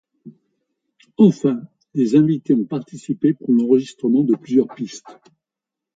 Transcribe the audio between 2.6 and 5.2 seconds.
participé pour l'enregistrement de plusieurs pistes.